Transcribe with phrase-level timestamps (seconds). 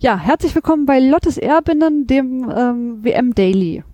[0.00, 3.84] Ja, herzlich willkommen bei Lottes Erbinnen, dem ähm, WM Daily.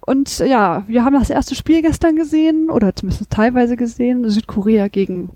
[0.00, 5.30] Und ja, wir haben das erste Spiel gestern gesehen, oder zumindest teilweise gesehen, Südkorea gegen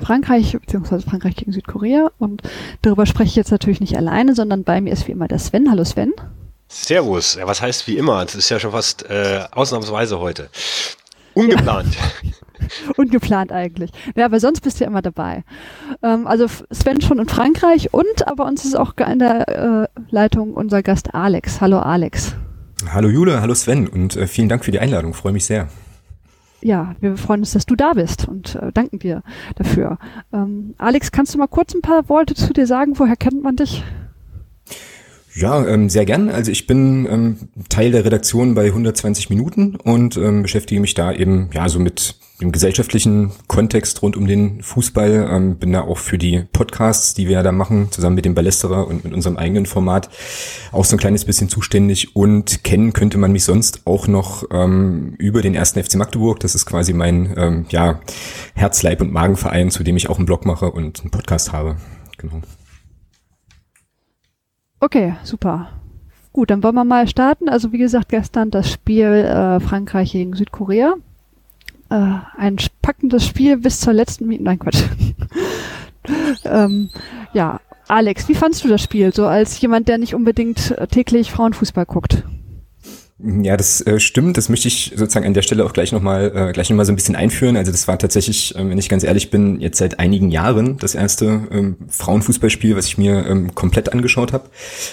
[0.00, 2.10] Frankreich, beziehungsweise Frankreich gegen Südkorea.
[2.18, 2.42] Und
[2.82, 5.70] darüber spreche ich jetzt natürlich nicht alleine, sondern bei mir ist wie immer der Sven.
[5.70, 6.12] Hallo Sven.
[6.68, 7.34] Servus.
[7.34, 8.24] Ja, was heißt wie immer?
[8.24, 10.48] Das ist ja schon fast äh, ausnahmsweise heute.
[11.34, 11.94] Ungeplant.
[12.22, 12.30] Ja.
[12.96, 13.90] Ungeplant eigentlich.
[14.14, 15.44] Ja, aber sonst bist du ja immer dabei.
[16.02, 20.54] Ähm, also Sven schon in Frankreich und aber uns ist auch in der äh, Leitung
[20.54, 21.60] unser Gast Alex.
[21.60, 22.34] Hallo Alex.
[22.92, 25.14] Hallo Jule, hallo Sven und äh, vielen Dank für die Einladung.
[25.14, 25.68] Freue mich sehr.
[26.62, 29.22] Ja, wir freuen uns, dass du da bist und äh, danken dir
[29.56, 29.98] dafür.
[30.32, 32.98] Ähm, Alex, kannst du mal kurz ein paar Worte zu dir sagen?
[32.98, 33.82] Woher kennt man dich?
[35.34, 36.28] Ja, ähm, sehr gern.
[36.28, 37.36] Also ich bin ähm,
[37.68, 42.16] Teil der Redaktion bei 120 Minuten und ähm, beschäftige mich da eben ja so mit
[42.40, 45.28] dem gesellschaftlichen Kontext rund um den Fußball.
[45.30, 48.34] Ähm, bin da auch für die Podcasts, die wir ja da machen, zusammen mit dem
[48.34, 50.10] Ballesterer und mit unserem eigenen Format,
[50.72, 52.16] auch so ein kleines bisschen zuständig.
[52.16, 56.40] Und kennen könnte man mich sonst auch noch ähm, über den ersten FC Magdeburg.
[56.40, 58.00] Das ist quasi mein ähm, ja,
[58.54, 61.76] Herz, Leib und Magenverein, zu dem ich auch einen Blog mache und einen Podcast habe.
[62.18, 62.40] Genau.
[64.80, 65.68] Okay, super.
[66.32, 67.48] Gut, dann wollen wir mal starten.
[67.48, 70.94] Also wie gesagt, gestern das Spiel äh, Frankreich gegen Südkorea.
[71.90, 74.44] Äh, ein packendes Spiel bis zur letzten Minute.
[74.44, 74.82] Nein, Quatsch.
[76.44, 76.88] ähm,
[77.34, 79.12] ja, Alex, wie fandst du das Spiel?
[79.12, 82.24] So als jemand, der nicht unbedingt täglich Frauenfußball guckt.
[83.22, 84.36] Ja, das äh, stimmt.
[84.36, 86.92] Das möchte ich sozusagen an der Stelle auch gleich nochmal äh, gleich noch mal so
[86.92, 87.56] ein bisschen einführen.
[87.56, 90.94] Also das war tatsächlich, äh, wenn ich ganz ehrlich bin, jetzt seit einigen Jahren das
[90.94, 94.48] erste ähm, Frauenfußballspiel, was ich mir ähm, komplett angeschaut habe.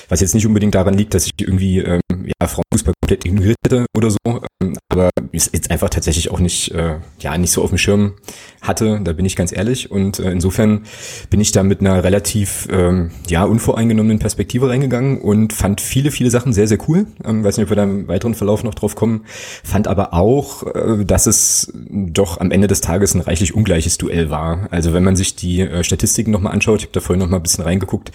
[0.10, 3.86] Was jetzt nicht unbedingt daran liegt, dass ich irgendwie ähm, ja, Frauenfußball komplett ignoriert hätte
[3.96, 4.18] oder so,
[4.62, 8.14] ähm, aber ist jetzt einfach tatsächlich auch nicht, äh, ja, nicht so auf dem Schirm
[8.62, 9.92] hatte, da bin ich ganz ehrlich.
[9.92, 10.84] Und äh, insofern
[11.30, 16.30] bin ich da mit einer relativ, ähm, ja, unvoreingenommenen Perspektive reingegangen und fand viele, viele
[16.32, 17.08] Sachen sehr, sehr cool.
[17.24, 17.86] Ähm, weiß nicht, ob wir da
[18.18, 19.26] weiteren Verlauf noch drauf kommen.
[19.64, 24.32] Fand aber auch, äh, dass es doch am Ende des Tages ein reichlich ungleiches Duell
[24.32, 24.68] war.
[24.72, 27.44] Also wenn man sich die äh, Statistiken nochmal anschaut, ich habe da vorhin nochmal ein
[27.44, 28.12] bisschen reingeguckt,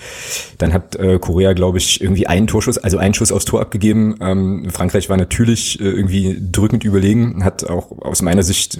[0.58, 4.16] dann hat äh, Korea, glaube ich, irgendwie einen Torschuss, also einen Schuss aufs Tor abgegeben.
[4.20, 8.78] Ähm, Frankreich war natürlich irgendwie drückend überlegen, hat auch aus meiner Sicht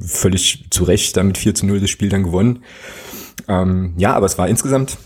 [0.00, 2.60] völlig zu Recht damit 4 zu 0 das Spiel dann gewonnen.
[3.48, 4.96] Ähm, ja, aber es war insgesamt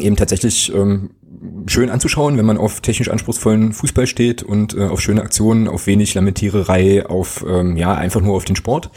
[0.00, 1.10] eben tatsächlich ähm,
[1.66, 5.86] schön anzuschauen, wenn man auf technisch anspruchsvollen Fußball steht und äh, auf schöne Aktionen, auf
[5.86, 8.90] wenig Lamentiererei, auf ähm, ja einfach nur auf den Sport,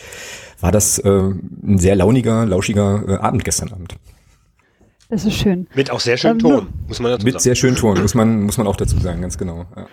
[0.60, 3.96] war das äh, ein sehr launiger, lauschiger äh, Abend gestern Abend.
[5.10, 5.68] Das ist schön.
[5.74, 7.44] Mit auch sehr schönem ähm, Ton, muss man dazu Mit sagen.
[7.44, 9.66] sehr schönem Ton, muss man, muss man auch dazu sagen, ganz genau.
[9.76, 9.88] Ja.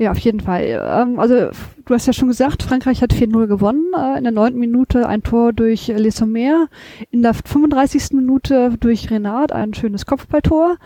[0.00, 0.62] Ja, auf jeden Fall.
[0.62, 1.50] Ähm, also
[1.84, 3.84] du hast ja schon gesagt, Frankreich hat 4-0 gewonnen.
[3.96, 6.68] Äh, in der neunten Minute ein Tor durch Les Sommer.
[7.10, 8.12] In der 35.
[8.12, 10.76] Minute durch Renard ein schönes Kopfballtor.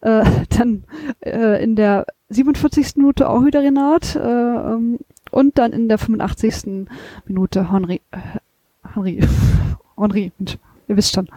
[0.00, 0.24] Äh,
[0.58, 0.84] dann
[1.20, 2.96] äh, in der 47.
[2.96, 4.16] Minute auch wieder Renard.
[4.16, 4.98] Äh, ähm,
[5.30, 6.86] und dann in der 85.
[7.26, 8.00] Minute Henri.
[8.10, 8.18] Äh,
[8.94, 9.20] Henri.
[9.96, 10.32] Henri.
[10.88, 11.28] Ihr wisst schon.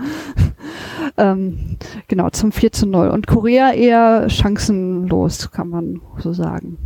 [1.17, 1.77] ähm,
[2.07, 3.09] genau, zum 4 zu 0.
[3.09, 6.77] Und Korea eher chancenlos, kann man so sagen.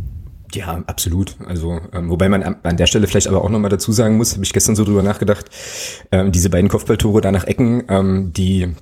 [0.52, 1.36] Ja, absolut.
[1.46, 4.44] Also, ähm, wobei man an der Stelle vielleicht aber auch nochmal dazu sagen muss, habe
[4.44, 5.46] ich gestern so drüber nachgedacht,
[6.10, 8.74] ähm, diese beiden Kopfballtore da nach Ecken, ähm, die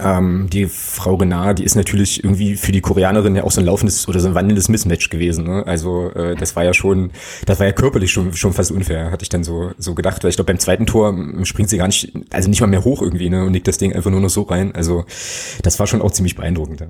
[0.00, 3.66] ähm, die Frau Renard, die ist natürlich irgendwie für die Koreanerin ja auch so ein
[3.66, 5.44] laufendes oder so ein wandelndes Mismatch gewesen.
[5.44, 5.64] Ne?
[5.66, 7.12] Also äh, das war ja schon,
[7.46, 10.24] das war ja körperlich schon schon fast unfair, hatte ich dann so so gedacht.
[10.24, 13.00] Weil ich glaube beim zweiten Tor springt sie gar nicht, also nicht mal mehr hoch
[13.00, 13.44] irgendwie ne?
[13.44, 14.74] und legt das Ding einfach nur noch so rein.
[14.74, 15.04] Also
[15.62, 16.80] das war schon auch ziemlich beeindruckend.
[16.80, 16.88] Ja.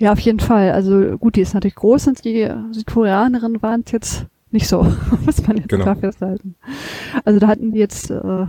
[0.00, 0.70] Ja, auf jeden Fall.
[0.70, 4.82] Also gut, die ist natürlich groß und die Südkoreanerinnen waren es jetzt nicht so,
[5.26, 5.84] muss man jetzt genau.
[5.84, 6.54] klar festhalten.
[7.24, 8.46] Also da hatten die jetzt äh,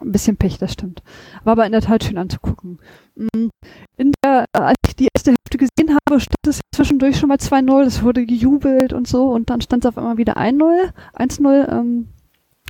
[0.00, 1.02] ein bisschen Pech, das stimmt.
[1.44, 2.78] War aber in der Tat schön anzugucken.
[3.16, 3.48] Mm,
[3.96, 7.82] in der, als ich die erste Hälfte gesehen habe, stand es zwischendurch schon mal 2-0,
[7.82, 11.68] es wurde gejubelt und so und dann stand es auf einmal wieder 1-0, 1-0.
[11.70, 12.08] Ähm,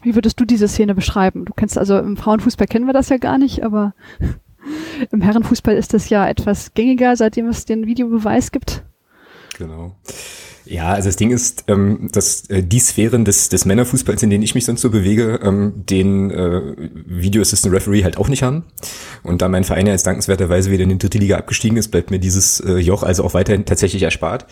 [0.02, 1.44] wie würdest du diese Szene beschreiben?
[1.44, 3.94] Du kennst also im Frauenfußball kennen wir das ja gar nicht, aber
[5.10, 8.82] im Herrenfußball ist das ja etwas gängiger, seitdem es den Videobeweis gibt.
[9.58, 9.96] Genau.
[10.70, 14.44] Ja, also das Ding ist, ähm, dass äh, die Sphären des, des Männerfußballs, in denen
[14.44, 16.60] ich mich sonst so bewege, ähm, den äh,
[17.06, 18.62] Video Assistant Referee halt auch nicht haben.
[19.24, 22.12] Und da mein Verein ja jetzt dankenswerterweise wieder in die dritte Liga abgestiegen ist, bleibt
[22.12, 24.46] mir dieses äh, Joch also auch weiterhin tatsächlich erspart.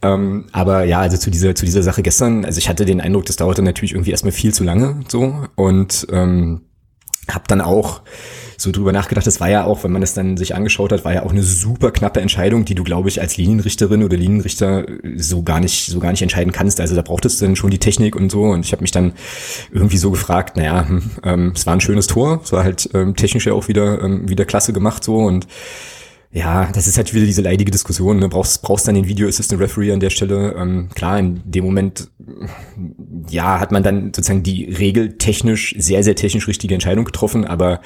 [0.00, 3.26] Ähm, aber ja, also zu dieser, zu dieser Sache gestern, also ich hatte den Eindruck,
[3.26, 6.62] das dauerte natürlich irgendwie erstmal viel zu lange so und ähm,
[7.34, 8.02] habe dann auch
[8.60, 11.14] so drüber nachgedacht, das war ja auch, wenn man es dann sich angeschaut hat, war
[11.14, 14.84] ja auch eine super knappe Entscheidung, die du, glaube ich, als Linienrichterin oder Linienrichter
[15.16, 16.80] so gar nicht, so gar nicht entscheiden kannst.
[16.80, 18.42] Also da brauchtest du dann schon die Technik und so.
[18.42, 19.14] Und ich habe mich dann
[19.72, 23.16] irgendwie so gefragt, naja, hm, ähm, es war ein schönes Tor, es war halt ähm,
[23.16, 25.46] technisch ja auch wieder, ähm, wieder klasse gemacht so und
[26.32, 28.20] Ja, das ist halt wieder diese leidige Diskussion.
[28.20, 28.28] Ne?
[28.28, 30.54] Brauchst, brauchst dann den Video Assistant Referee an der Stelle.
[30.56, 32.08] Ähm, klar, in dem Moment,
[33.28, 37.80] ja, hat man dann sozusagen die regeltechnisch, sehr, sehr technisch richtige Entscheidung getroffen, aber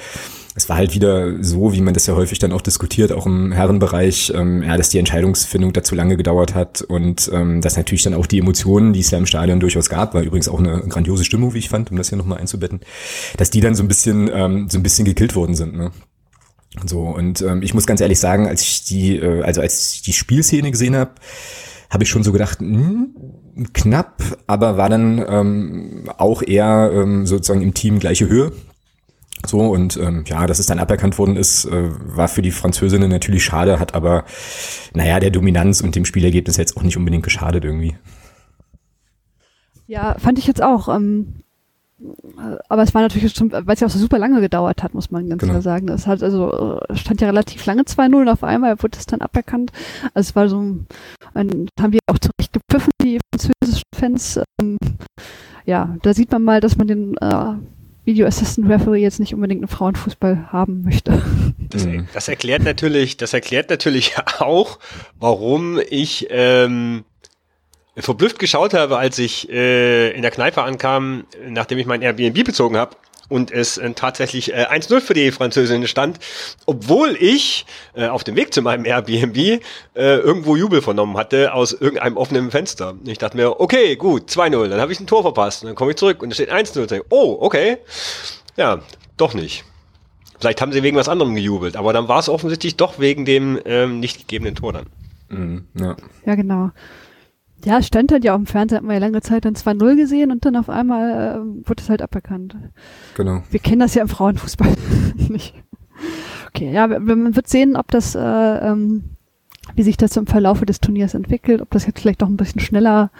[0.53, 3.51] es war halt wieder so, wie man das ja häufig dann auch diskutiert, auch im
[3.51, 8.03] Herrenbereich, ähm, ja, dass die Entscheidungsfindung da zu lange gedauert hat und ähm, dass natürlich
[8.03, 10.81] dann auch die Emotionen, die es ja im Stadion durchaus gab, war übrigens auch eine
[10.87, 12.79] grandiose Stimmung, wie ich fand, um das hier nochmal einzubetten,
[13.37, 15.75] dass die dann so ein bisschen, ähm, so ein bisschen gekillt worden sind.
[15.75, 15.91] Ne?
[16.85, 20.01] So, und ähm, ich muss ganz ehrlich sagen, als ich die, äh, also als ich
[20.01, 21.11] die Spielszene gesehen habe,
[21.89, 23.15] habe ich schon so gedacht, hm,
[23.73, 28.51] knapp, aber war dann ähm, auch eher ähm, sozusagen im Team gleiche Höhe.
[29.45, 33.09] So, und ähm, ja, dass es dann aberkannt worden ist, äh, war für die Französinnen
[33.09, 34.25] natürlich schade, hat aber,
[34.93, 37.95] naja, der Dominanz und dem Spielergebnis jetzt auch nicht unbedingt geschadet irgendwie.
[39.87, 40.93] Ja, fand ich jetzt auch.
[40.93, 41.44] Ähm,
[42.67, 45.11] aber es war natürlich schon, weil es ja auch so super lange gedauert hat, muss
[45.11, 45.53] man ganz genau.
[45.53, 45.87] klar sagen.
[45.89, 49.71] Es hat also stand ja relativ lange 2-0 und auf einmal wurde es dann aberkannt.
[50.13, 50.87] Also es war so ein,
[51.79, 54.39] haben wir auch zurecht gepfiffen, die französischen Fans.
[54.61, 54.77] Ähm,
[55.65, 57.53] ja, da sieht man mal, dass man den äh,
[58.03, 61.21] Video Assistant Referee jetzt nicht unbedingt einen Frauenfußball haben möchte.
[61.67, 64.77] Das, das erklärt natürlich, das erklärt natürlich auch,
[65.19, 67.03] warum ich ähm,
[67.97, 72.77] verblüfft geschaut habe, als ich äh, in der Kneipe ankam, nachdem ich mein Airbnb bezogen
[72.77, 72.95] habe
[73.29, 76.19] und es äh, tatsächlich äh, 1-0 für die Französin stand,
[76.65, 77.65] obwohl ich
[77.95, 79.59] äh, auf dem Weg zu meinem Airbnb äh,
[79.93, 82.95] irgendwo Jubel vernommen hatte aus irgendeinem offenen Fenster.
[83.05, 85.91] Ich dachte mir, okay, gut, 2-0, dann habe ich ein Tor verpasst und dann komme
[85.91, 87.03] ich zurück und es steht 1-0.
[87.09, 87.77] Oh, okay.
[88.57, 88.79] Ja,
[89.17, 89.63] doch nicht.
[90.39, 93.59] Vielleicht haben sie wegen was anderem gejubelt, aber dann war es offensichtlich doch wegen dem
[93.65, 94.85] ähm, nicht gegebenen Tor dann.
[95.29, 95.95] Mhm, ja.
[96.25, 96.71] ja, genau.
[97.63, 99.95] Ja, es stand halt ja auch im Fernsehen, hat man ja lange Zeit dann 2-0
[99.95, 102.55] gesehen und dann auf einmal äh, wurde es halt aberkannt.
[103.15, 103.43] Genau.
[103.49, 104.73] Wir kennen das ja im Frauenfußball
[105.29, 105.55] nicht.
[106.47, 109.15] Okay, ja, man wird sehen, ob das, äh, ähm,
[109.73, 112.61] wie sich das im Verlaufe des Turniers entwickelt, ob das jetzt vielleicht doch ein bisschen
[112.61, 113.11] schneller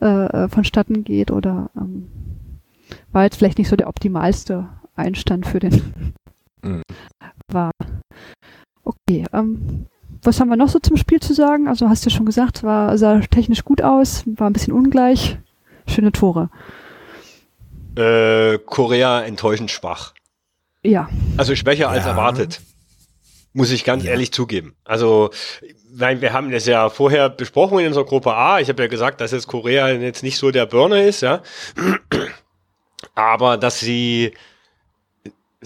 [0.00, 2.08] äh, äh, vonstatten geht oder ähm,
[3.12, 6.14] war jetzt vielleicht nicht so der optimalste Einstand für den
[6.62, 6.82] mhm.
[7.48, 7.70] war.
[8.82, 9.86] Okay, ähm,
[10.26, 11.68] was haben wir noch so zum Spiel zu sagen?
[11.68, 15.38] Also hast du ja schon gesagt, war, sah technisch gut aus, war ein bisschen ungleich.
[15.86, 16.50] Schöne Tore.
[17.96, 20.14] Äh, Korea enttäuschend schwach.
[20.82, 21.08] Ja.
[21.36, 21.88] Also schwächer ja.
[21.88, 22.60] als erwartet.
[23.52, 24.10] Muss ich ganz ja.
[24.10, 24.74] ehrlich zugeben.
[24.84, 25.30] Also,
[25.92, 28.58] weil wir haben das ja vorher besprochen in unserer Gruppe A.
[28.58, 31.42] Ich habe ja gesagt, dass jetzt Korea jetzt nicht so der Burner ist, ja.
[33.14, 34.32] Aber dass sie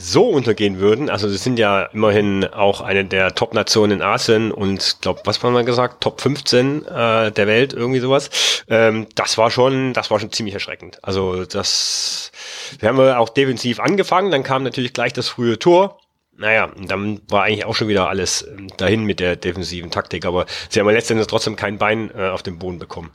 [0.00, 4.98] so untergehen würden, also sie sind ja immerhin auch eine der Top-Nationen in Asien und
[5.00, 8.30] glaube, was war mal gesagt, Top 15 äh, der Welt, irgendwie sowas.
[8.68, 11.02] Ähm, das war schon, das war schon ziemlich erschreckend.
[11.02, 12.30] Also das,
[12.78, 15.98] wir haben auch defensiv angefangen, dann kam natürlich gleich das frühe Tor.
[16.36, 20.46] Naja, dann war eigentlich auch schon wieder alles ähm, dahin mit der defensiven Taktik, aber
[20.68, 23.10] sie haben ja letztendlich trotzdem kein Bein äh, auf den Boden bekommen.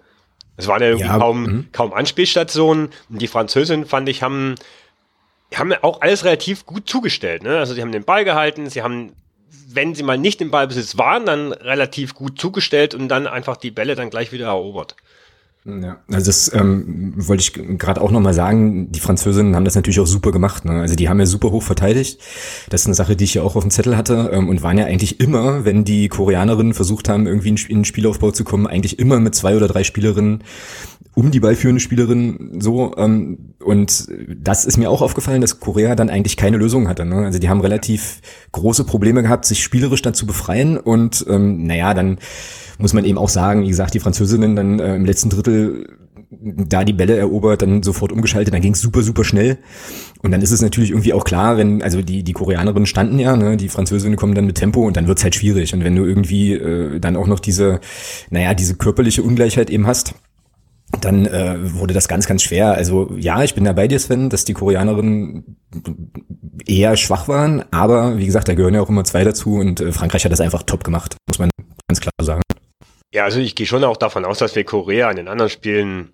[0.57, 1.63] Es waren ja, irgendwie ja, kaum, mh.
[1.71, 2.89] kaum Anspielstationen.
[3.07, 4.55] Die Französin, fand ich, haben
[5.57, 7.43] haben auch alles relativ gut zugestellt.
[7.43, 7.57] Ne?
[7.57, 9.13] Also sie haben den Ball gehalten, sie haben,
[9.67, 13.71] wenn sie mal nicht im Ballbesitz waren, dann relativ gut zugestellt und dann einfach die
[13.71, 14.95] Bälle dann gleich wieder erobert.
[15.65, 20.01] Ja, also das ähm, wollte ich gerade auch nochmal sagen, die Französinnen haben das natürlich
[20.01, 20.65] auch super gemacht.
[20.65, 20.81] Ne?
[20.81, 22.19] Also die haben ja super hoch verteidigt.
[22.69, 24.77] Das ist eine Sache, die ich ja auch auf dem Zettel hatte ähm, und waren
[24.77, 28.67] ja eigentlich immer, wenn die Koreanerinnen versucht haben, irgendwie in, in den Spielaufbau zu kommen,
[28.67, 30.43] eigentlich immer mit zwei oder drei Spielerinnen
[31.15, 32.95] um die ballführende Spielerin so.
[32.97, 37.05] Ähm, und das ist mir auch aufgefallen, dass Korea dann eigentlich keine Lösung hatte.
[37.05, 37.25] Ne?
[37.25, 40.77] Also die haben relativ große Probleme gehabt, sich spielerisch dann zu befreien.
[40.77, 42.17] Und ähm, naja, dann
[42.77, 45.87] muss man eben auch sagen, wie gesagt, die Französinnen dann äh, im letzten Drittel
[46.41, 49.57] da die Bälle erobert, dann sofort umgeschaltet, dann ging es super, super schnell.
[50.21, 53.35] Und dann ist es natürlich irgendwie auch klar, wenn, also die, die Koreanerinnen standen ja,
[53.35, 55.73] ne, die Französinnen kommen dann mit Tempo und dann wird's halt schwierig.
[55.73, 57.79] Und wenn du irgendwie äh, dann auch noch diese,
[58.29, 60.15] naja, diese körperliche Ungleichheit eben hast,
[61.01, 62.73] dann äh, wurde das ganz, ganz schwer.
[62.73, 65.57] Also ja, ich bin da bei dir, Sven, dass die Koreanerinnen
[66.65, 69.91] eher schwach waren, aber wie gesagt, da gehören ja auch immer zwei dazu und äh,
[69.91, 71.49] Frankreich hat das einfach top gemacht, muss man
[71.87, 72.41] ganz klar sagen.
[73.13, 76.13] Ja, also ich gehe schon auch davon aus, dass wir Korea in den anderen Spielen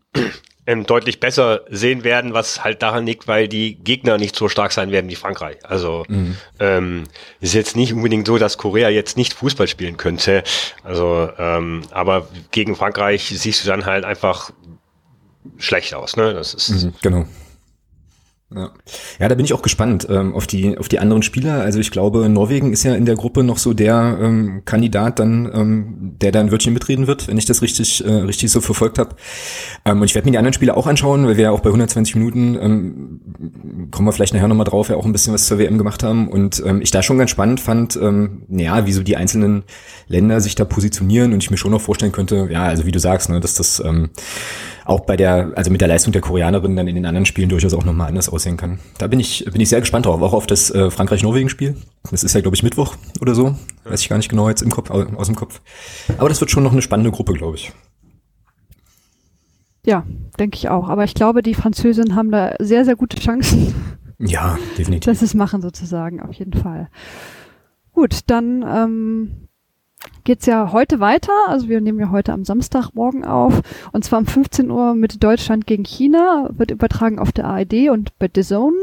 [0.69, 4.71] ähm, deutlich besser sehen werden, was halt daran liegt, weil die Gegner nicht so stark
[4.71, 5.57] sein werden wie Frankreich.
[5.63, 6.37] Also mhm.
[6.59, 7.03] ähm,
[7.41, 10.43] ist jetzt nicht unbedingt so, dass Korea jetzt nicht Fußball spielen könnte.
[10.83, 14.51] Also, ähm, aber gegen Frankreich siehst du dann halt einfach
[15.57, 16.35] schlecht aus, ne?
[16.35, 17.25] Das ist mhm, genau.
[18.55, 18.71] Ja.
[19.19, 21.61] ja, da bin ich auch gespannt ähm, auf die auf die anderen Spieler.
[21.61, 25.51] Also ich glaube, Norwegen ist ja in der Gruppe noch so der ähm, Kandidat, dann
[25.53, 28.97] ähm, der da ein Wörtchen mitreden wird, wenn ich das richtig äh, richtig so verfolgt
[28.97, 29.15] habe.
[29.85, 31.69] Ähm, und ich werde mir die anderen Spieler auch anschauen, weil wir ja auch bei
[31.69, 35.59] 120 Minuten ähm, kommen wir vielleicht nachher nochmal drauf, ja auch ein bisschen was zur
[35.59, 39.03] WM gemacht haben und ähm, ich da schon ganz spannend fand, ähm, ja, wie so
[39.03, 39.63] die einzelnen
[40.07, 42.99] Länder sich da positionieren und ich mir schon noch vorstellen könnte, ja, also wie du
[42.99, 44.09] sagst, ne, dass das ähm,
[44.85, 47.73] auch bei der, also mit der Leistung der Koreanerin dann in den anderen Spielen durchaus
[47.73, 48.79] auch nochmal anders aussehen kann.
[48.97, 51.75] Da bin ich, bin ich sehr gespannt drauf, auch auf das äh, Frankreich-Norwegen-Spiel.
[52.09, 53.55] Das ist ja, glaube ich, Mittwoch oder so.
[53.83, 55.61] Weiß ich gar nicht genau jetzt im Kopf, aus dem Kopf.
[56.17, 57.71] Aber das wird schon noch eine spannende Gruppe, glaube ich.
[59.85, 60.05] Ja,
[60.37, 60.89] denke ich auch.
[60.89, 63.73] Aber ich glaube, die Französinnen haben da sehr, sehr gute Chancen.
[64.19, 65.09] Ja, definitiv.
[65.09, 66.89] Dass sie es machen sozusagen, auf jeden Fall.
[67.93, 69.48] Gut, dann ähm,
[70.29, 71.33] geht's ja heute weiter.
[71.47, 73.61] Also wir nehmen ja heute am Samstagmorgen auf.
[73.93, 76.51] Und zwar um 15 Uhr mit Deutschland gegen China.
[76.51, 78.77] Wird übertragen auf der ARD und bei The Zone.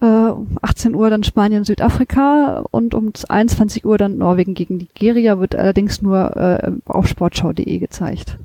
[0.00, 5.38] Äh, um 18 Uhr dann Spanien, Südafrika und um 21 Uhr dann Norwegen gegen Nigeria
[5.38, 8.38] wird allerdings nur äh, auf sportschau.de gezeigt.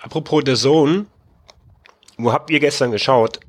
[0.00, 1.04] Apropos The Zone,
[2.16, 3.40] wo habt ihr gestern geschaut?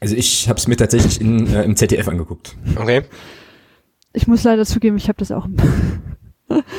[0.00, 2.56] Also ich habe es mir tatsächlich in, äh, im ZDF angeguckt.
[2.76, 3.02] Okay.
[4.18, 5.46] Ich muss leider zugeben, ich habe das auch.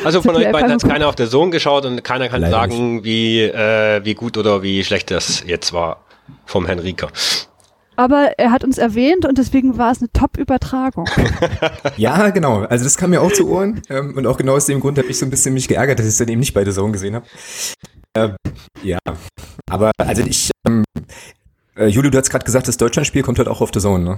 [0.03, 2.96] Also von euch beiden hat keiner auf der Sohn geschaut und keiner kann leider sagen,
[2.96, 3.05] nicht.
[3.05, 6.03] wie, äh, wie gut oder wie schlecht das jetzt war
[6.48, 7.10] vom Herrn Rieker.
[7.96, 11.08] Aber er hat uns erwähnt und deswegen war es eine Top-Übertragung.
[11.98, 12.62] ja, genau.
[12.63, 13.84] Also das kam mir auch zu Ohren.
[13.91, 16.08] Ähm, und auch genau aus dem Grund habe ich so ein bisschen mich geärgert, dass
[16.08, 17.27] ich es dann eben nicht bei der Zone gesehen habe.
[18.15, 18.36] Ähm,
[18.81, 18.98] ja,
[19.69, 20.84] aber also ich, ähm,
[21.77, 24.17] äh, Juli, du hast gerade gesagt, das Deutschlandspiel kommt halt auch auf der Zone, ne?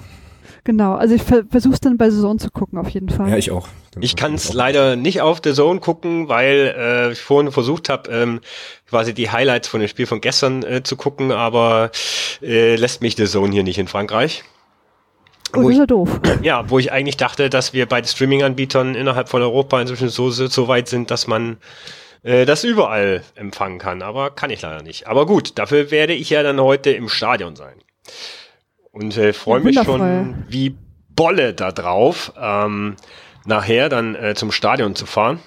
[0.63, 3.29] Genau, also ich ver versuche dann bei Zone zu gucken, auf jeden Fall.
[3.29, 3.67] Ja, ich auch.
[3.99, 8.11] Ich kann es leider nicht auf der Zone gucken, weil äh, ich vorhin versucht habe,
[8.11, 8.41] ähm,
[8.87, 11.91] quasi die Highlights von dem Spiel von gestern äh, zu gucken, aber
[12.41, 14.43] äh, lässt mich der Zone hier nicht in Frankreich.
[15.55, 16.19] Oh, ist ja doof.
[16.43, 20.29] Ja, wo ich eigentlich dachte, dass wir bei den Streaming-Anbietern innerhalb von Europa inzwischen so,
[20.29, 21.57] so weit sind, dass man
[22.23, 24.01] äh, das überall empfangen kann.
[24.01, 25.07] Aber kann ich leider nicht.
[25.07, 27.75] Aber gut, dafür werde ich ja dann heute im Stadion sein.
[28.91, 30.75] Und äh, freue ja, mich schon wie
[31.09, 32.95] Bolle da drauf, ähm,
[33.45, 35.39] nachher dann äh, zum Stadion zu fahren.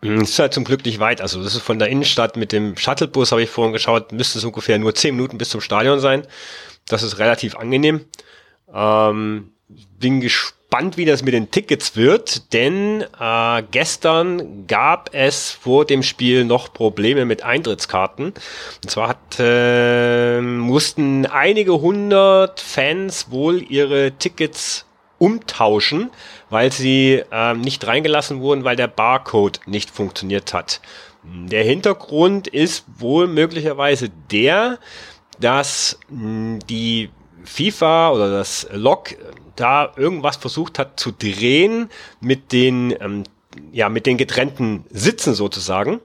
[0.00, 1.20] Es ist halt zum Glück nicht weit.
[1.20, 4.44] Also das ist von der Innenstadt mit dem Shuttlebus, habe ich vorhin geschaut, müsste es
[4.44, 6.26] ungefähr nur zehn Minuten bis zum Stadion sein.
[6.86, 8.04] Das ist relativ angenehm.
[8.72, 9.52] Ähm,
[9.98, 15.86] bin gespannt gespannt, wie das mit den Tickets wird, denn äh, gestern gab es vor
[15.86, 18.26] dem Spiel noch Probleme mit Eintrittskarten.
[18.26, 24.84] Und zwar hat, äh, mussten einige hundert Fans wohl ihre Tickets
[25.16, 26.10] umtauschen,
[26.50, 30.82] weil sie äh, nicht reingelassen wurden, weil der Barcode nicht funktioniert hat.
[31.22, 34.78] Der Hintergrund ist wohl möglicherweise der,
[35.40, 37.08] dass mh, die
[37.44, 39.16] FIFA oder das Log
[39.60, 43.24] da irgendwas versucht hat zu drehen mit den, ähm,
[43.72, 46.00] ja, mit den getrennten Sitzen sozusagen.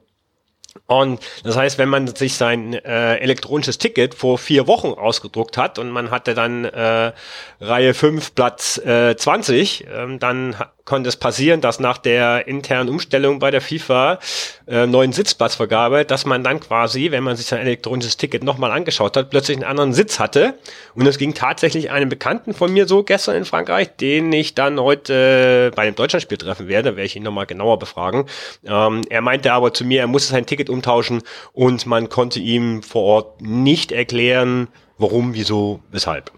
[0.88, 5.77] Und das heißt, wenn man sich sein äh, elektronisches Ticket vor vier Wochen ausgedruckt hat
[5.77, 7.13] und man hatte dann äh,
[7.62, 10.55] Reihe 5 Platz äh, 20, ähm, dann
[10.86, 14.20] konnte es passieren, dass nach der internen Umstellung bei der FIFA
[14.68, 19.16] äh, neuen Sitzplatzvergabe, dass man dann quasi, wenn man sich sein elektronisches Ticket nochmal angeschaut
[19.16, 20.56] hat, plötzlich einen anderen Sitz hatte.
[20.94, 24.80] Und es ging tatsächlich einem Bekannten von mir so gestern in Frankreich, den ich dann
[24.80, 28.25] heute äh, bei dem Deutschlandspiel treffen werde, werde ich ihn nochmal genauer befragen.
[28.66, 31.22] Ähm, er meinte aber zu mir, er musste sein Ticket umtauschen
[31.54, 36.32] und man konnte ihm vor Ort nicht erklären, warum, wieso, weshalb.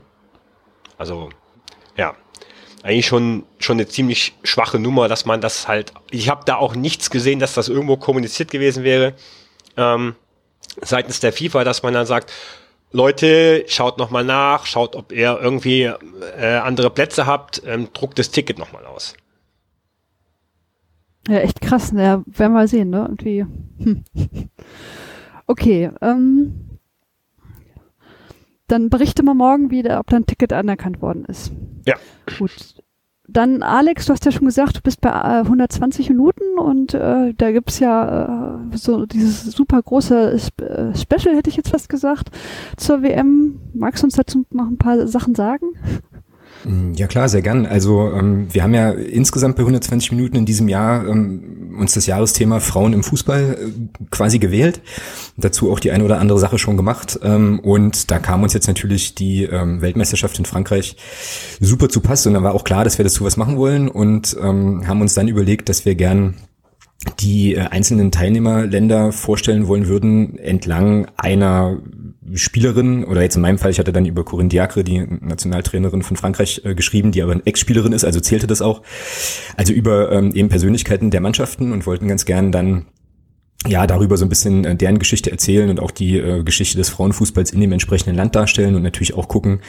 [0.97, 1.29] Also,
[1.97, 2.15] ja,
[2.85, 6.75] eigentlich schon, schon eine ziemlich schwache Nummer, dass man das halt, ich habe da auch
[6.75, 9.13] nichts gesehen, dass das irgendwo kommuniziert gewesen wäre,
[9.75, 10.15] ähm,
[10.83, 12.31] seitens der FIFA, dass man dann sagt,
[12.91, 15.91] Leute, schaut nochmal nach, schaut, ob ihr irgendwie
[16.37, 19.15] äh, andere Plätze habt, ähm, druckt das Ticket nochmal aus.
[21.27, 22.23] Ja, echt krass, ne?
[22.27, 23.07] Werden wir sehen, ne?
[23.09, 23.45] Irgendwie.
[25.47, 26.79] Okay, ähm,
[28.65, 31.51] dann berichte mal morgen wieder, ob dein Ticket anerkannt worden ist.
[31.85, 31.95] Ja.
[32.37, 32.75] Gut.
[33.27, 37.33] Dann, Alex, du hast ja schon gesagt, du bist bei äh, 120 Minuten und äh,
[37.33, 41.89] da gibt's ja äh, so dieses super große Spe äh, Special, hätte ich jetzt fast
[41.89, 42.29] gesagt,
[42.77, 43.59] zur WM.
[43.73, 45.65] Magst du uns dazu noch ein paar Sachen sagen?
[46.65, 47.65] Mm, ja klar, sehr gern.
[47.65, 52.07] Also ähm, wir haben ja insgesamt bei 120 Minuten in diesem Jahr ähm, uns das
[52.07, 54.81] Jahresthema Frauen im Fußball äh, quasi gewählt.
[55.37, 57.19] Dazu auch die eine oder andere Sache schon gemacht.
[57.21, 60.97] Ähm, und da kam uns jetzt natürlich die ähm, Weltmeisterschaft in Frankreich
[61.59, 62.25] super zu Pass.
[62.25, 65.13] Und dann war auch klar, dass wir dazu was machen wollen und ähm, haben uns
[65.13, 66.35] dann überlegt, dass wir gern
[67.19, 71.77] die äh, einzelnen Teilnehmerländer vorstellen wollen würden entlang einer
[72.33, 76.17] Spielerin, oder jetzt in meinem Fall, ich hatte dann über Corinne Diacre, die Nationaltrainerin von
[76.17, 78.81] Frankreich, äh, geschrieben, die aber Ex-Spielerin ist, also zählte das auch.
[79.55, 82.85] Also über ähm, eben Persönlichkeiten der Mannschaften und wollten ganz gern dann
[83.67, 86.89] ja, darüber so ein bisschen äh, deren Geschichte erzählen und auch die äh, Geschichte des
[86.89, 89.61] Frauenfußballs in dem entsprechenden Land darstellen und natürlich auch gucken,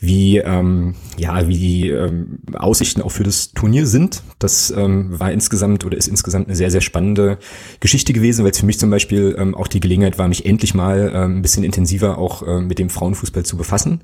[0.00, 4.22] wie ähm, ja wie die ähm, Aussichten auch für das Turnier sind.
[4.38, 7.38] Das ähm, war insgesamt oder ist insgesamt eine sehr sehr spannende
[7.80, 10.74] Geschichte gewesen, weil es für mich zum Beispiel ähm, auch die Gelegenheit war, mich endlich
[10.74, 14.00] mal ähm, ein bisschen intensiver auch äh, mit dem Frauenfußball zu befassen.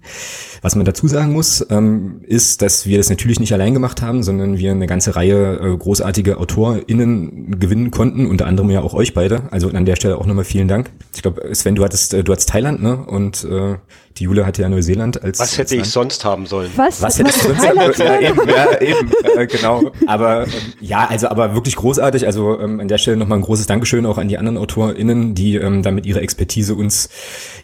[0.61, 4.23] Was man dazu sagen muss, ähm, ist, dass wir das natürlich nicht allein gemacht haben,
[4.23, 9.15] sondern wir eine ganze Reihe äh, großartige AutorInnen gewinnen konnten, unter anderem ja auch euch
[9.15, 9.51] beide.
[9.51, 10.91] Also an der Stelle auch nochmal vielen Dank.
[11.15, 12.97] Ich glaube, Sven, du hattest, äh, du hattest Thailand, ne?
[12.97, 13.77] Und äh,
[14.19, 15.39] die Jule hatte ja Neuseeland als.
[15.39, 16.71] Was hätte als ich sonst haben sollen?
[16.77, 17.01] Was?
[17.03, 18.23] Was hätte ich sonst haben sollen?
[18.23, 19.91] Ja, eben, ja, eben äh, genau.
[20.07, 22.27] Aber ähm, ja, also aber wirklich großartig.
[22.27, 25.57] Also ähm, an der Stelle nochmal ein großes Dankeschön auch an die anderen AutorInnen, die
[25.57, 27.09] ähm, damit ihre Expertise uns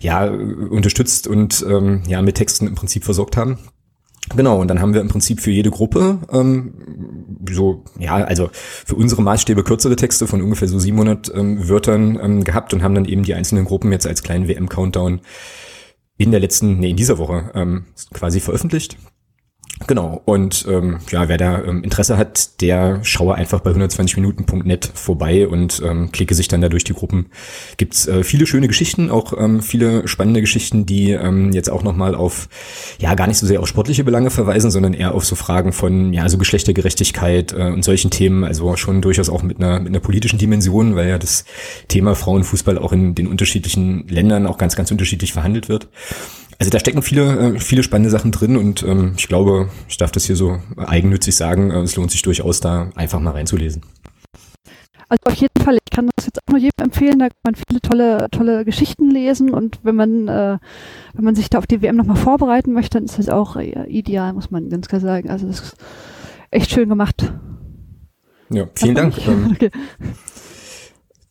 [0.00, 3.59] ja unterstützt und ähm, ja mit Texten im Prinzip versorgt haben.
[4.37, 6.75] Genau, und dann haben wir im Prinzip für jede Gruppe ähm,
[7.50, 12.45] so, ja, also für unsere Maßstäbe kürzere Texte von ungefähr so 700 ähm, Wörtern ähm,
[12.45, 15.21] gehabt und haben dann eben die einzelnen Gruppen jetzt als kleinen WM-Countdown
[16.23, 18.97] in der letzten, nee, in dieser Woche ähm, quasi veröffentlicht.
[19.87, 25.49] Genau, und ähm, ja, wer da ähm, Interesse hat, der schaue einfach bei 120minuten.net vorbei
[25.49, 27.27] und ähm, klicke sich dann da durch die Gruppen.
[27.77, 32.15] Gibt's äh, viele schöne Geschichten, auch ähm, viele spannende Geschichten, die ähm, jetzt auch nochmal
[32.15, 32.49] auf,
[32.99, 36.12] ja, gar nicht so sehr auf sportliche Belange verweisen, sondern eher auf so Fragen von,
[36.12, 40.01] ja, so Geschlechtergerechtigkeit äh, und solchen Themen, also schon durchaus auch mit einer, mit einer
[40.01, 41.45] politischen Dimension, weil ja das
[41.89, 45.89] Thema Frauenfußball auch in den unterschiedlichen Ländern auch ganz, ganz unterschiedlich verhandelt wird.
[46.62, 50.12] Also da stecken viele, äh, viele spannende Sachen drin und ähm, ich glaube, ich darf
[50.12, 53.83] das hier so eigennützig sagen, äh, es lohnt sich durchaus da einfach mal reinzulesen.
[55.09, 57.54] Also auf jeden Fall, ich kann das jetzt auch nur jedem empfehlen, da kann man
[57.57, 60.59] viele tolle, tolle Geschichten lesen und wenn man, äh,
[61.14, 63.88] wenn man sich da auf die WM nochmal vorbereiten möchte, dann ist das auch äh,
[63.88, 65.31] ideal, muss man ganz klar sagen.
[65.31, 65.76] Also das ist
[66.52, 67.33] echt schön gemacht.
[68.50, 69.19] Ja, vielen Dank.
[69.26, 69.73] Ähm, okay.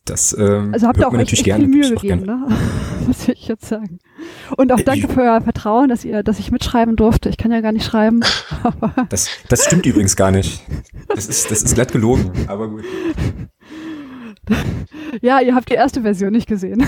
[0.04, 2.48] Das ähm, also habt ihr auch echt, gerne, viel Mühe gegeben, ne?
[3.06, 4.00] muss ich jetzt sagen.
[4.56, 7.28] Und auch äh, danke für euer Vertrauen, dass ihr, dass ich mitschreiben durfte.
[7.28, 8.20] Ich kann ja gar nicht schreiben.
[9.10, 10.62] das, das stimmt übrigens gar nicht.
[11.08, 12.84] Das ist, das ist glatt gelogen, aber gut.
[15.20, 16.84] Ja, ihr habt die erste Version nicht gesehen.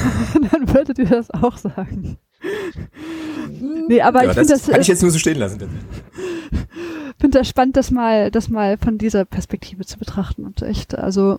[0.51, 2.17] Dann würdet ihr das auch sagen.
[3.87, 4.67] Nee, aber ja, ich finde das.
[4.67, 5.61] Kann ich jetzt nur so stehen lassen.
[7.21, 11.39] finde das spannend, das mal, das mal von dieser Perspektive zu betrachten und echt, also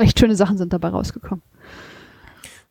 [0.00, 1.42] echt schöne Sachen sind dabei rausgekommen.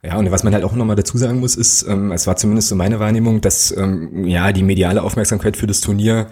[0.01, 2.69] Ja, und was man halt auch nochmal dazu sagen muss, ist, ähm, es war zumindest
[2.69, 6.27] so meine Wahrnehmung, dass ähm, ja die mediale Aufmerksamkeit für das Turnier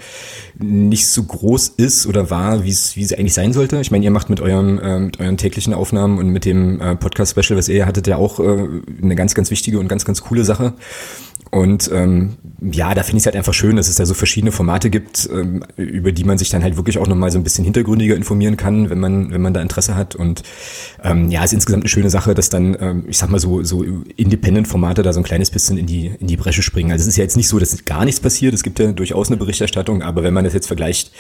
[0.58, 3.82] nicht so groß ist oder war, wie es wie es eigentlich sein sollte.
[3.82, 6.96] Ich meine, ihr macht mit eurem äh, mit euren täglichen Aufnahmen und mit dem äh,
[6.96, 8.44] Podcast-Special, was ihr hattet, ja auch äh,
[9.02, 10.74] eine ganz, ganz wichtige und ganz, ganz coole Sache.
[11.52, 14.52] Und ähm, ja, da finde ich es halt einfach schön, dass es da so verschiedene
[14.52, 17.64] Formate gibt, ähm, über die man sich dann halt wirklich auch nochmal so ein bisschen
[17.64, 20.16] hintergründiger informieren kann, wenn man, wenn man da Interesse hat.
[20.16, 20.44] Und
[21.04, 23.84] ähm, ja, ist insgesamt eine schöne Sache, dass dann, ähm, ich sag mal so, so
[23.84, 26.92] Independent-Formate da so ein kleines bisschen in die, in die Bresche springen.
[26.92, 28.54] Also es ist ja jetzt nicht so, dass gar nichts passiert.
[28.54, 31.12] Es gibt ja durchaus eine Berichterstattung, aber wenn man das jetzt vergleicht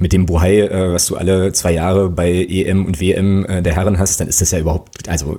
[0.00, 3.74] mit dem Bohai, äh, was du alle zwei Jahre bei EM und WM äh, der
[3.74, 5.38] Herren hast, dann ist das ja überhaupt, also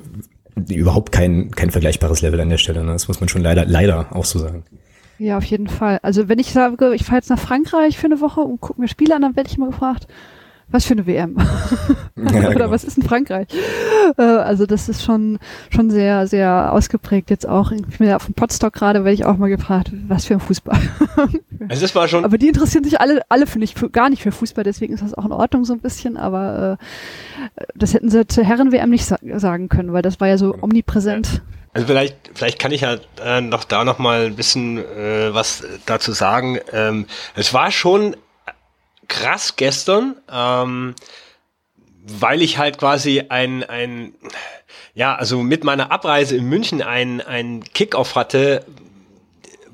[0.70, 2.84] überhaupt kein, kein vergleichbares Level an der Stelle.
[2.84, 2.92] Ne?
[2.92, 4.64] Das muss man schon leider, leider auch so sagen.
[5.18, 6.00] Ja, auf jeden Fall.
[6.02, 8.88] Also wenn ich sage, ich fahre jetzt nach Frankreich für eine Woche und gucke mir
[8.88, 10.08] Spiele an, dann werde ich immer gefragt,
[10.72, 11.36] was für eine WM?
[12.16, 12.72] Ja, Oder genau.
[12.72, 13.48] was ist in Frankreich?
[14.18, 17.72] Äh, also das ist schon schon sehr sehr ausgeprägt jetzt auch.
[17.72, 20.40] Ich bin ja auf dem Podstock gerade, werde ich auch mal gefragt, was für ein
[20.42, 20.78] Fußball.
[21.70, 22.26] Also das war schon.
[22.26, 25.14] Aber die interessieren sich alle alle finde ich gar nicht für Fußball, deswegen ist das
[25.14, 26.18] auch in Ordnung so ein bisschen.
[26.18, 26.78] Aber
[27.56, 30.38] äh, das hätten sie zur Herren WM nicht sa sagen können, weil das war ja
[30.38, 31.42] so omnipräsent.
[31.74, 35.64] Also vielleicht, vielleicht kann ich ja äh, noch da noch mal ein bisschen äh, was
[35.86, 36.58] dazu sagen.
[36.74, 37.06] Ähm,
[37.36, 38.16] es war schon
[39.10, 40.96] krass gestern, ähm,
[42.06, 44.14] weil ich halt quasi ein, ein,
[44.94, 48.66] ja, also mit meiner Abreise in München ein, ein Kickoff hatte,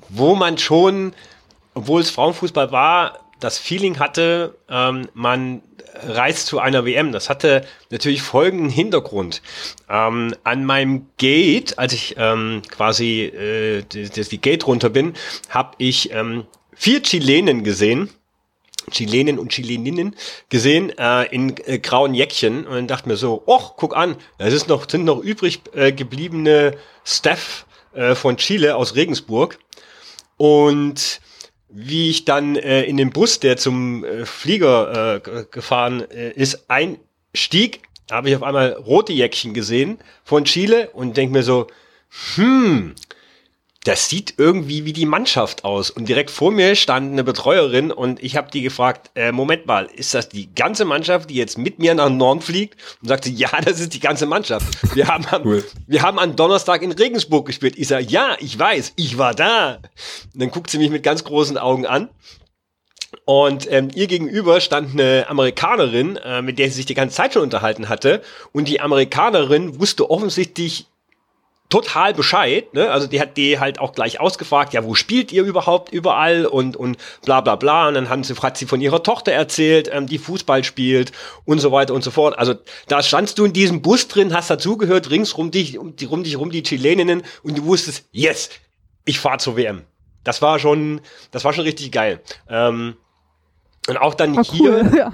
[0.09, 1.13] wo man schon,
[1.75, 5.61] obwohl es Frauenfußball war, das Feeling hatte, ähm, man
[6.03, 7.11] reist zu einer WM.
[7.11, 9.41] Das hatte natürlich folgenden Hintergrund.
[9.89, 15.13] Ähm, an meinem Gate, als ich ähm, quasi äh, die, die Gate runter bin,
[15.49, 18.09] habe ich ähm, vier Chilenen gesehen
[18.91, 20.15] Chilenen und Chileninnen
[20.49, 24.67] gesehen äh, in äh, grauen Jäckchen und dachte mir so, och, guck an, es ist
[24.67, 29.59] noch, sind noch übrig äh, gebliebene Staff äh, von Chile aus Regensburg.
[30.37, 31.21] Und
[31.69, 36.69] wie ich dann äh, in den Bus, der zum äh, Flieger äh, gefahren äh, ist,
[36.69, 41.67] einstieg, habe ich auf einmal rote Jäckchen gesehen von Chile und denk mir so,
[42.35, 42.95] hm,
[43.85, 45.91] das sieht irgendwie wie die Mannschaft aus.
[45.91, 49.85] Und direkt vor mir stand eine Betreuerin und ich habe die gefragt, äh, Moment mal,
[49.85, 52.81] ist das die ganze Mannschaft, die jetzt mit mir nach Norden fliegt?
[53.01, 54.65] Und sagte, ja, das ist die ganze Mannschaft.
[54.95, 55.63] Wir haben, am, cool.
[55.85, 57.75] wir haben am Donnerstag in Regensburg gespielt.
[57.77, 59.75] Ich sage, ja, ich weiß, ich war da.
[60.33, 62.09] Und dann guckt sie mich mit ganz großen Augen an.
[63.25, 67.33] Und ähm, ihr gegenüber stand eine Amerikanerin, äh, mit der sie sich die ganze Zeit
[67.33, 68.21] schon unterhalten hatte.
[68.51, 70.87] Und die Amerikanerin wusste offensichtlich
[71.75, 72.89] total Bescheid, ne?
[72.89, 76.77] Also die hat die halt auch gleich ausgefragt, ja, wo spielt ihr überhaupt überall und
[76.77, 77.89] und bla bla bla.
[77.89, 81.11] Und dann haben sie, hat sie von ihrer Tochter erzählt, ähm, die Fußball spielt
[81.43, 82.39] und so weiter und so fort.
[82.39, 82.55] Also
[82.87, 86.37] da standst du in diesem Bus drin, hast dazugehört, ringsrum dich, um, die, rum dich
[86.37, 88.51] rum die Chileninnen und du wusstest, yes,
[89.03, 89.81] ich fahr zur WM.
[90.23, 92.21] Das war schon, das war schon richtig geil.
[92.49, 92.95] Ähm,
[93.89, 95.11] und auch dann war hier, cool, ja.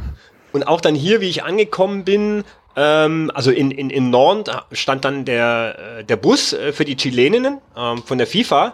[0.51, 2.43] und auch dann hier, wie ich angekommen bin,
[2.75, 6.95] ähm, also in, in, in Nord stand dann der, äh, der Bus äh, für die
[6.95, 8.73] Chileninnen ähm, von der FIFA.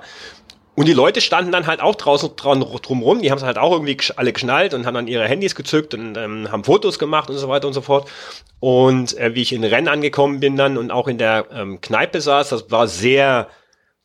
[0.76, 3.72] Und die Leute standen dann halt auch draußen dran, drumrum, die haben es halt auch
[3.72, 7.38] irgendwie alle geschnallt und haben dann ihre Handys gezückt und ähm, haben Fotos gemacht und
[7.38, 8.08] so weiter und so fort.
[8.60, 12.22] Und äh, wie ich in Rennen angekommen bin dann und auch in der ähm, Kneipe
[12.22, 13.48] saß, das war sehr,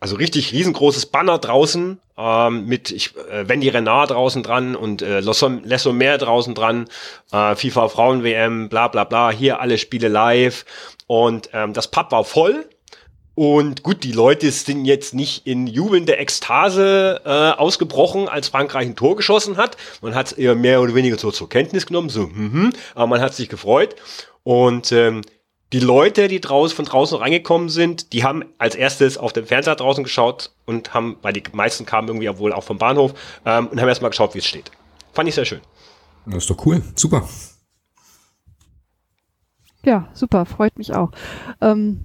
[0.03, 5.21] also richtig riesengroßes Banner draußen ähm, mit ich, äh, Wendy Renard draußen dran und äh,
[5.21, 6.89] Lessomer draußen dran,
[7.31, 10.65] äh, FIFA Frauen WM, bla bla bla, hier alle Spiele live
[11.07, 12.69] und ähm, das Pub war voll.
[13.37, 18.97] Und gut, die Leute sind jetzt nicht in jubelnde Ekstase äh, ausgebrochen, als Frankreich ein
[18.97, 19.77] Tor geschossen hat.
[20.03, 23.21] Man hat es eher mehr oder weniger so zur Kenntnis genommen, so, mhm, aber man
[23.21, 23.95] hat sich gefreut.
[24.43, 25.23] Und ähm,
[25.73, 29.75] die Leute, die draußen, von draußen reingekommen sind, die haben als erstes auf den Fernseher
[29.75, 33.15] draußen geschaut und haben, weil die meisten kamen irgendwie wohl auch vom Bahnhof,
[33.47, 34.71] ähm, und haben erstmal geschaut, wie es steht.
[35.13, 35.61] Fand ich sehr schön.
[36.27, 36.83] Das ist doch cool.
[36.95, 37.27] Super.
[39.85, 40.47] Ja, super.
[40.47, 41.11] Freut mich auch.
[41.61, 42.05] Ähm,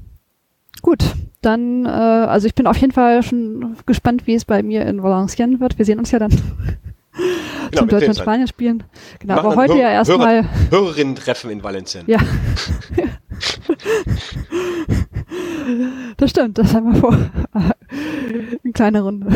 [0.82, 1.04] gut,
[1.42, 5.04] dann, äh, also ich bin auf jeden Fall schon gespannt, wie es bei mir in
[5.04, 5.78] Valenciennes wird.
[5.78, 6.32] Wir sehen uns ja dann
[7.70, 8.84] genau, zum Deutschland-Spanien spielen.
[9.20, 10.44] Genau, aber heute Hör ja erstmal.
[10.44, 12.08] Hörer, Hörerinnen-Treffen in Valenciennes.
[12.08, 12.20] Ja.
[16.18, 17.18] das stimmt, das haben wir vor.
[18.64, 19.28] In kleiner Runde.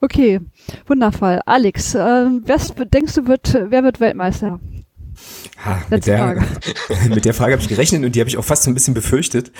[0.00, 0.40] Okay,
[0.86, 1.40] wundervoll.
[1.46, 4.60] Alex, äh, was denkst du, wird, wer wird Weltmeister?
[5.64, 6.44] Ha, mit, der,
[7.08, 8.94] mit der Frage habe ich gerechnet und die habe ich auch fast so ein bisschen
[8.94, 9.52] befürchtet.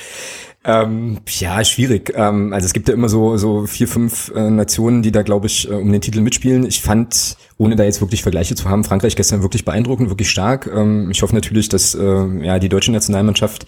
[0.65, 2.13] Ähm, ja, schwierig.
[2.15, 5.47] Ähm, also es gibt ja immer so, so vier, fünf äh, Nationen, die da, glaube
[5.47, 6.67] ich, äh, um den Titel mitspielen.
[6.67, 10.69] Ich fand, ohne da jetzt wirklich Vergleiche zu haben, Frankreich gestern wirklich beeindruckend, wirklich stark.
[10.73, 13.67] Ähm, ich hoffe natürlich, dass äh, ja die deutsche Nationalmannschaft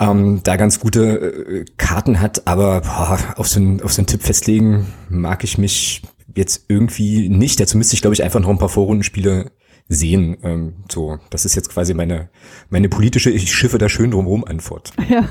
[0.00, 4.06] ähm, da ganz gute äh, Karten hat, aber boah, auf, so einen, auf so einen
[4.06, 6.02] Tipp festlegen mag ich mich
[6.34, 7.60] jetzt irgendwie nicht.
[7.60, 9.50] Dazu müsste ich, glaube ich, einfach noch ein paar Vorrundenspiele
[9.88, 10.36] sehen.
[10.42, 12.28] Ähm, so, das ist jetzt quasi meine,
[12.70, 14.92] meine politische Ich schiffe da schön drumherum Antwort.
[15.08, 15.26] Ja.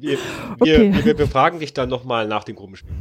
[0.00, 0.16] Wir,
[0.60, 0.92] okay.
[0.94, 2.92] wir, wir, wir fragen dich dann nochmal nach dem Gruppenspiel.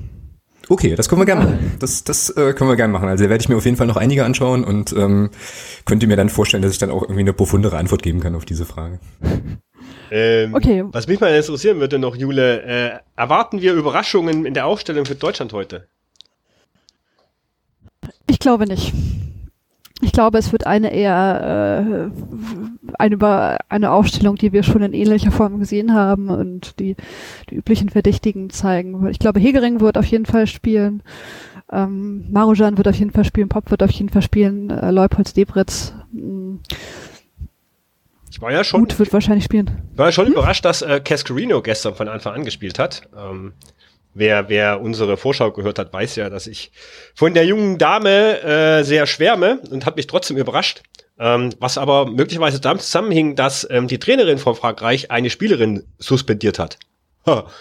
[0.68, 1.78] Okay, das können wir gerne machen.
[1.80, 3.08] Das, das äh, können wir gerne machen.
[3.08, 5.30] Also werde ich mir auf jeden Fall noch einige anschauen und ähm,
[5.86, 8.46] könnte mir dann vorstellen, dass ich dann auch irgendwie eine profundere Antwort geben kann auf
[8.46, 9.00] diese Frage.
[10.10, 10.84] Ähm, okay.
[10.88, 15.16] Was mich mal interessieren würde noch, Jule, äh, erwarten wir Überraschungen in der Aufstellung für
[15.16, 15.88] Deutschland heute?
[18.30, 18.94] Ich glaube nicht.
[20.02, 25.32] Ich glaube, es wird eine eher äh, eine, eine Aufstellung, die wir schon in ähnlicher
[25.32, 26.96] Form gesehen haben und die,
[27.50, 29.08] die üblichen Verdächtigen zeigen.
[29.08, 31.02] Ich glaube, Hegering wird auf jeden Fall spielen,
[31.72, 35.34] ähm, Marujan wird auf jeden Fall spielen, Pop wird auf jeden Fall spielen, äh, Leupolz
[35.34, 35.94] Debritz.
[38.30, 38.82] Ich war ja schon.
[38.82, 39.82] Gut wird wahrscheinlich spielen.
[39.94, 40.34] Ich war ja schon hm?
[40.34, 43.10] überrascht, dass äh, Cascarino gestern von Anfang an gespielt hat.
[43.18, 43.54] Ähm,
[44.18, 46.72] Wer, wer unsere Vorschau gehört hat, weiß ja, dass ich
[47.14, 50.82] von der jungen Dame äh, sehr schwärme und hat mich trotzdem überrascht.
[51.20, 56.60] Ähm, was aber möglicherweise damit zusammenhing, dass ähm, die Trainerin von Frankreich eine Spielerin suspendiert
[56.60, 56.78] hat.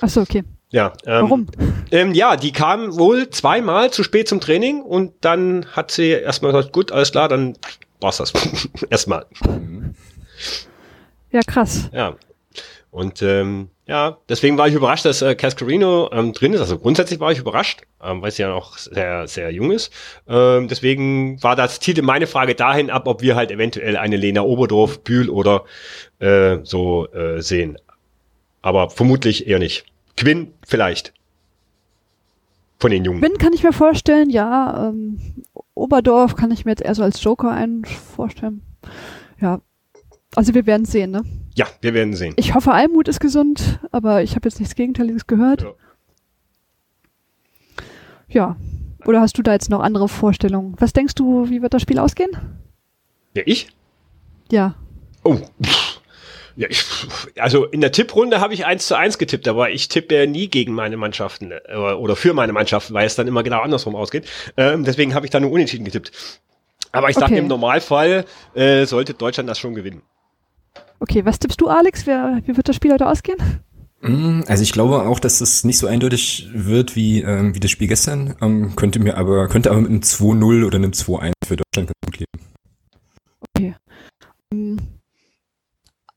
[0.00, 0.44] Ach so, okay.
[0.70, 0.92] Ja.
[1.04, 1.46] Ähm, Warum?
[1.90, 6.52] Ähm, ja, die kam wohl zweimal zu spät zum Training und dann hat sie erstmal
[6.52, 7.56] gesagt, gut, alles klar, dann
[8.00, 8.32] war's das.
[8.90, 9.26] erstmal.
[11.32, 11.90] Ja, krass.
[11.92, 12.16] Ja.
[12.96, 16.60] Und ähm, ja, deswegen war ich überrascht, dass äh, Cascarino ähm, drin ist.
[16.60, 19.92] Also grundsätzlich war ich überrascht, ähm, weil sie ja noch sehr, sehr jung ist.
[20.26, 24.40] Ähm, deswegen war das Titel meine Frage dahin ab, ob wir halt eventuell eine Lena
[24.40, 25.66] Oberdorf, Bühl oder
[26.20, 27.76] äh, so äh, sehen.
[28.62, 29.84] Aber vermutlich eher nicht.
[30.16, 31.12] Quinn vielleicht.
[32.78, 33.20] Von den Jungen.
[33.20, 34.88] Quinn kann ich mir vorstellen, ja.
[34.88, 35.18] Ähm,
[35.74, 38.62] Oberdorf kann ich mir jetzt eher so als Joker einen vorstellen.
[39.38, 39.60] Ja.
[40.36, 41.22] Also wir werden sehen, ne?
[41.54, 42.34] Ja, wir werden sehen.
[42.36, 45.62] Ich hoffe, Almut ist gesund, aber ich habe jetzt nichts Gegenteiliges gehört.
[45.62, 45.74] Ja.
[48.28, 48.56] ja.
[49.06, 50.74] Oder hast du da jetzt noch andere Vorstellungen?
[50.78, 52.30] Was denkst du, wie wird das Spiel ausgehen?
[53.34, 53.68] Ja, ich?
[54.50, 54.74] Ja.
[55.24, 55.38] Oh.
[56.56, 56.84] Ja, ich,
[57.38, 60.48] also in der Tipprunde habe ich eins zu eins getippt, aber ich tippe ja nie
[60.48, 64.26] gegen meine Mannschaften äh, oder für meine Mannschaften, weil es dann immer genau andersrum ausgeht.
[64.56, 66.12] Ähm, deswegen habe ich da nur unentschieden getippt.
[66.92, 67.26] Aber ich okay.
[67.26, 70.02] sage, im Normalfall äh, sollte Deutschland das schon gewinnen.
[71.00, 72.06] Okay, was tippst du, Alex?
[72.06, 73.38] Wer, wie wird das Spiel heute ausgehen?
[74.00, 77.70] Mm, also ich glaube auch, dass es nicht so eindeutig wird wie, ähm, wie das
[77.70, 78.34] Spiel gestern.
[78.40, 82.18] Ähm, könnte mir aber, könnte aber mit einem 2-0 oder einem 2-1 für Deutschland gut
[82.18, 82.30] leben.
[83.54, 83.74] Okay.
[84.52, 84.76] Um,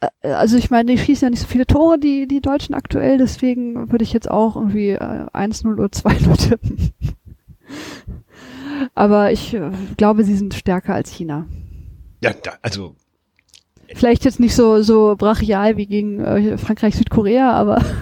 [0.02, 3.18] äh, also ich meine, die schießen ja nicht so viele Tore, die, die Deutschen aktuell,
[3.18, 6.94] deswegen würde ich jetzt auch irgendwie äh, 1-0 oder 2-0 tippen.
[8.96, 11.48] aber ich äh, glaube, sie sind stärker als China.
[12.22, 12.96] Ja, da, also
[13.96, 17.84] Vielleicht jetzt nicht so, so brachial wie gegen äh, Frankreich, Südkorea, aber.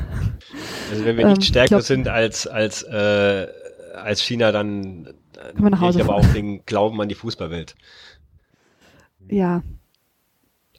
[0.90, 3.48] Also wenn wir nicht ähm, stärker glaub, sind als, als, äh,
[3.94, 5.10] als China, dann
[5.56, 7.76] kann nach Hause ich aber auch den Glauben an die Fußballwelt.
[9.30, 9.64] Ja.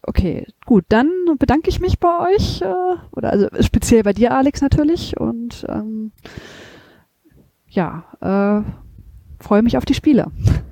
[0.02, 4.62] Okay, gut, dann bedanke ich mich bei euch, äh, oder also speziell bei dir, Alex,
[4.62, 5.18] natürlich.
[5.18, 6.12] Und ähm,
[7.68, 10.30] ja, äh, freue mich auf die Spiele.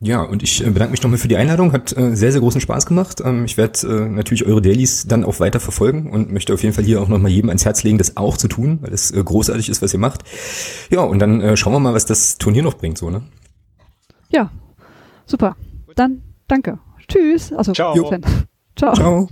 [0.00, 1.72] Ja, und ich äh, bedanke mich nochmal für die Einladung.
[1.72, 3.22] Hat äh, sehr, sehr großen Spaß gemacht.
[3.24, 6.74] Ähm, ich werde äh, natürlich eure Dailies dann auch weiter verfolgen und möchte auf jeden
[6.74, 9.22] Fall hier auch nochmal jedem ans Herz legen, das auch zu tun, weil es äh,
[9.22, 10.24] großartig ist, was ihr macht.
[10.90, 13.22] Ja, und dann äh, schauen wir mal, was das Turnier noch bringt, so, ne?
[14.28, 14.50] Ja,
[15.26, 15.56] super.
[15.94, 16.78] Dann danke.
[17.08, 17.52] Tschüss.
[17.52, 17.94] Also, Ciao.
[18.76, 18.94] Ciao.
[18.94, 19.28] Ciao.